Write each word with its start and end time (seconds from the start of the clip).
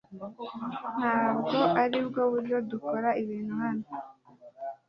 Ntabwo 0.99 1.57
aribwo 1.83 2.21
buryo 2.33 2.57
dukora 2.71 3.09
ibintu 3.21 3.53
hano. 3.61 3.85